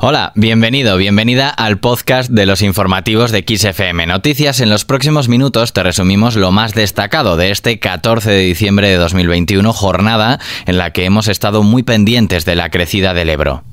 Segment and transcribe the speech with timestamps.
[0.00, 4.60] Hola, bienvenido, bienvenida al podcast de los informativos de XFM Noticias.
[4.60, 8.94] En los próximos minutos te resumimos lo más destacado de este 14 de diciembre de
[8.94, 13.64] 2021, jornada en la que hemos estado muy pendientes de la crecida del Ebro.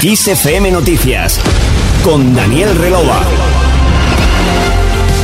[0.00, 1.40] XFM Noticias
[2.04, 3.20] con Daniel Relova.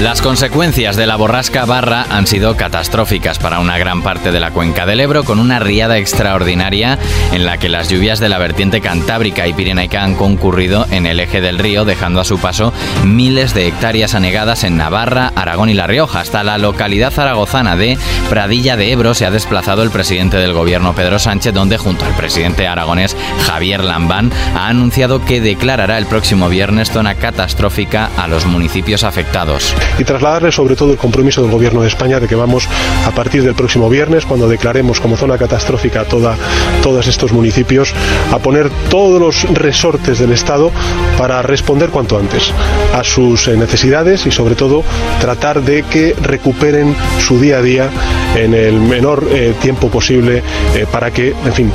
[0.00, 4.50] Las consecuencias de la borrasca Barra han sido catastróficas para una gran parte de la
[4.50, 6.98] cuenca del Ebro, con una riada extraordinaria
[7.32, 11.18] en la que las lluvias de la vertiente cantábrica y pirenaica han concurrido en el
[11.18, 15.74] eje del río, dejando a su paso miles de hectáreas anegadas en Navarra, Aragón y
[15.74, 16.20] La Rioja.
[16.20, 17.96] Hasta la localidad zaragozana de
[18.28, 22.14] Pradilla de Ebro se ha desplazado el presidente del gobierno Pedro Sánchez, donde junto al
[22.16, 28.44] presidente aragonés Javier Lambán ha anunciado que declarará el próximo viernes zona catastrófica a los
[28.44, 32.68] municipios afectados y trasladarle sobre todo el compromiso del Gobierno de España de que vamos
[33.06, 36.36] a partir del próximo viernes, cuando declaremos como zona catastrófica toda,
[36.82, 37.92] todos estos municipios,
[38.32, 40.70] a poner todos los resortes del Estado
[41.18, 42.52] para responder cuanto antes
[42.94, 44.84] a sus eh, necesidades y sobre todo
[45.20, 47.90] tratar de que recuperen su día a día
[48.34, 50.42] en el menor eh, tiempo posible
[50.74, 51.72] eh, para que, en fin,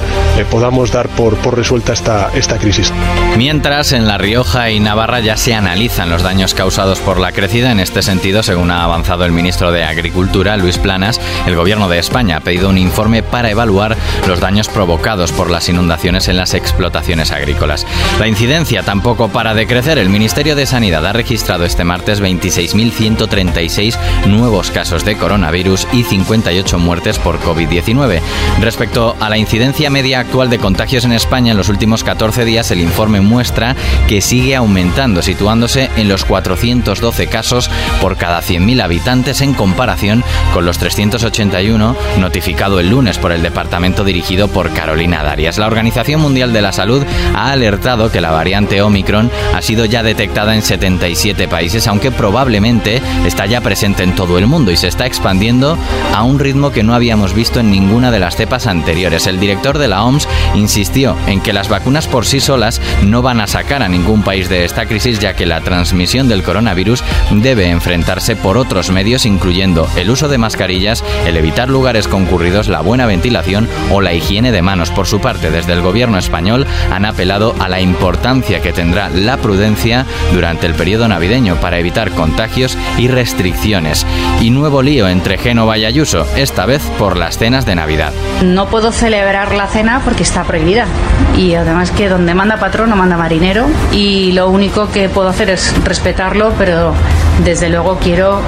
[0.50, 2.94] podamos dar por, por resuelta esta, esta crisis.
[3.38, 7.72] Mientras, en La Rioja y Navarra ya se analizan los daños causados por la crecida
[7.72, 12.00] en este sentido, según ha avanzado el ministro de Agricultura, Luis Planas, el Gobierno de
[12.00, 16.54] España ha pedido un informe para evaluar los daños provocados por las inundaciones en las
[16.54, 17.86] explotaciones agrícolas.
[18.20, 19.98] La incidencia tampoco para de crecer.
[19.98, 26.80] El Ministerio de Sanidad ha registrado este martes 26.136 nuevos casos de coronavirus y 58
[26.80, 28.20] muertes por COVID-19.
[28.62, 32.72] Respecto a la incidencia media actual de contagios en España en los últimos 14 días,
[32.72, 33.76] el informe muestra
[34.08, 40.66] que sigue aumentando, situándose en los 412 casos por cada 100.000 habitantes en comparación con
[40.66, 45.58] los 381 notificado el lunes por el departamento dirigido por Carolina Darias.
[45.58, 47.03] La Organización Mundial de la Salud
[47.36, 53.02] ha alertado que la variante Omicron ha sido ya detectada en 77 países, aunque probablemente
[53.25, 55.78] está ya presente en todo el mundo y se está expandiendo
[56.14, 59.28] a un ritmo que no habíamos visto en ninguna de las cepas anteriores.
[59.28, 63.41] El director de la OMS insistió en que las vacunas por sí solas no van
[63.41, 67.69] a sacar a ningún país de esta crisis, ya que la transmisión del coronavirus debe
[67.81, 73.08] enfrentarse por otros medios incluyendo el uso de mascarillas, el evitar lugares concurridos, la buena
[73.08, 74.92] ventilación o la higiene de manos.
[74.92, 79.38] Por su parte, desde el gobierno español han apelado a la importancia que tendrá la
[79.38, 84.06] prudencia durante el periodo navideño para evitar contagios y restricciones.
[84.42, 88.13] Y nuevo lío entre Génova y Ayuso, esta vez por las cenas de Navidad.
[88.44, 90.86] No puedo celebrar la cena porque está prohibida
[91.36, 95.50] y además que donde manda patrón no manda marinero y lo único que puedo hacer
[95.50, 96.94] es respetarlo, pero
[97.44, 98.40] desde luego quiero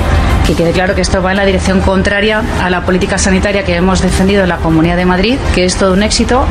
[0.46, 3.76] que quede claro que esto va en la dirección contraria a la política sanitaria que
[3.76, 6.46] hemos defendido en la Comunidad de Madrid, que es todo un éxito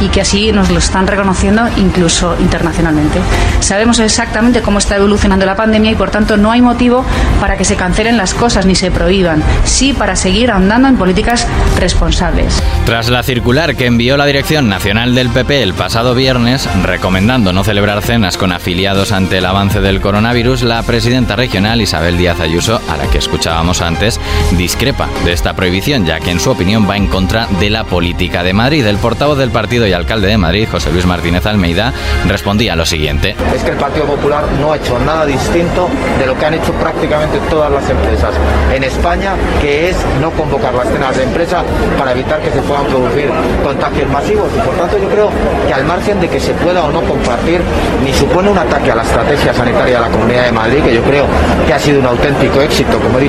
[0.00, 3.20] y que así nos lo están reconociendo incluso internacionalmente.
[3.60, 7.04] Sabemos exactamente cómo está evolucionando la pandemia y por tanto no hay motivo
[7.40, 11.46] para que se cancelen las cosas ni se prohíban, sí para seguir andando en políticas
[11.78, 12.62] responsables.
[12.84, 17.64] Tras la circular que envió la Dirección Nacional del PP el pasado viernes, recomendando no
[17.64, 22.80] celebrar cenas con afiliados ante el avance del coronavirus, la presidenta regional Isabel Díaz Ayuso,
[22.88, 24.18] a la que escuchábamos antes,
[24.56, 28.42] discrepa de esta prohibición, ya que en su opinión va en contra de la política
[28.42, 28.84] de Madrid.
[28.84, 31.92] El portavoz del partido y alcalde de Madrid, José Luis Martínez Almeida,
[32.26, 33.36] respondía lo siguiente.
[33.54, 35.88] Es que el Partido Popular no ha hecho nada distinto
[36.18, 38.34] de lo que han hecho prácticamente todas las empresas
[38.74, 41.62] en España, que es no convocar las cenas de empresa
[41.96, 43.30] para evitar que se puedan producir
[43.62, 44.48] contagios masivos.
[44.56, 45.30] Y por tanto yo creo
[45.68, 47.60] que al margen de que se pueda o no compartir,
[48.04, 51.02] ni supone un ataque a la estrategia sanitaria de la Comunidad de Madrid, que yo
[51.02, 51.24] creo
[51.64, 53.27] que ha sido un auténtico éxito, como he dicho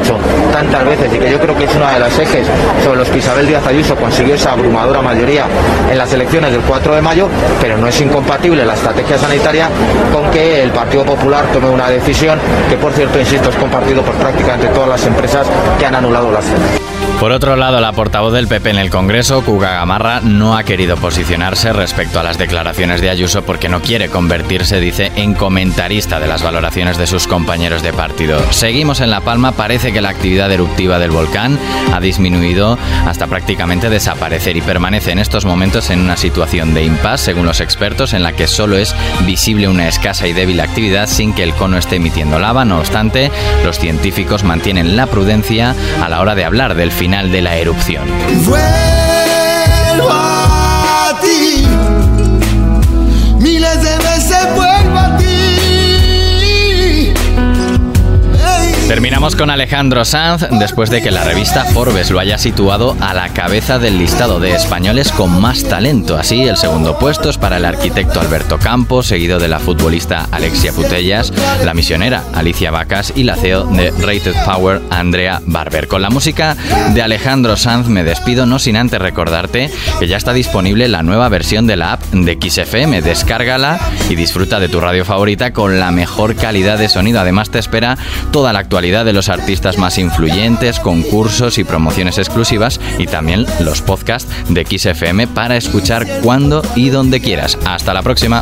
[0.51, 2.47] tantas veces, y que yo creo que es uno de los ejes
[2.83, 5.45] sobre los que Isabel Díaz Ayuso consiguió esa abrumadora mayoría
[5.91, 7.27] en las elecciones del 4 de mayo,
[7.61, 9.69] pero no es incompatible la estrategia sanitaria
[10.13, 12.39] con que el Partido Popular tome una decisión
[12.69, 16.45] que, por cierto, insisto, es compartido por prácticamente todas las empresas que han anulado las
[16.45, 16.98] cenas.
[17.19, 20.95] Por otro lado, la portavoz del PP en el Congreso, Cuga Gamarra, no ha querido
[20.95, 26.27] posicionarse respecto a las declaraciones de Ayuso porque no quiere convertirse, dice, en comentarista de
[26.27, 28.39] las valoraciones de sus compañeros de partido.
[28.53, 31.59] Seguimos en La Palma, parece que la actividad eruptiva del volcán
[31.93, 37.25] ha disminuido hasta prácticamente desaparecer y permanece en estos momentos en una situación de impasse,
[37.25, 38.95] según los expertos, en la que solo es
[39.25, 42.63] visible una escasa y débil actividad sin que el cono esté emitiendo lava.
[42.63, 43.29] No obstante,
[43.65, 48.07] los científicos mantienen la prudencia a la hora de hablar del final de la erupción.
[48.45, 50.28] Vuelvo
[58.89, 63.29] Terminamos con Alejandro Sanz después de que la revista Forbes lo haya situado a la
[63.29, 66.17] cabeza del listado de españoles con más talento.
[66.17, 70.73] Así, el segundo puesto es para el arquitecto Alberto Campos, seguido de la futbolista Alexia
[70.73, 71.31] Putellas,
[71.63, 75.87] la misionera Alicia Vacas y la CEO de Rated Power Andrea Barber.
[75.87, 76.57] Con la música
[76.91, 79.69] de Alejandro Sanz me despido, no sin antes recordarte
[79.99, 83.03] que ya está disponible la nueva versión de la app de XFM.
[83.03, 87.19] Descárgala y disfruta de tu radio favorita con la mejor calidad de sonido.
[87.19, 87.95] Además, te espera
[88.31, 93.81] toda la actualidad de los artistas más influyentes, concursos y promociones exclusivas y también los
[93.81, 97.57] podcasts de XFM para escuchar cuando y donde quieras.
[97.65, 98.41] Hasta la próxima.